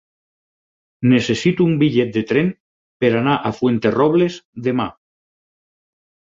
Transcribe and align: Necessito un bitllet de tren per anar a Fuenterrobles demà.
Necessito 1.11 1.67
un 1.73 1.75
bitllet 1.83 2.15
de 2.15 2.25
tren 2.33 2.51
per 3.05 3.13
anar 3.21 3.37
a 3.37 3.55
Fuenterrobles 3.61 4.41
demà. 4.71 4.91